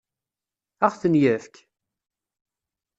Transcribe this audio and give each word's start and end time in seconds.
Ad 0.85 0.89
ɣ-ten-yefk? 0.93 1.55